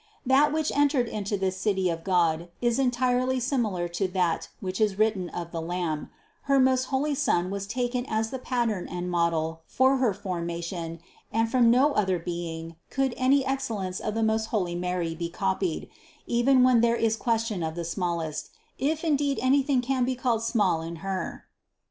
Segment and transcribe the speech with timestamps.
[0.25, 4.97] That which entered into this City of God is entirely similar to that which is
[4.97, 6.09] written of the Lamb:
[6.49, 11.01] her most holy Son was taken as the pattern and model for her formation
[11.31, 15.87] and from no other being could any excellence of the most holy Mary be copied,
[16.25, 18.49] even when there is question of the smallest,
[18.79, 21.45] if indeed anything can be called small in THE CONCEPTION 249 Her.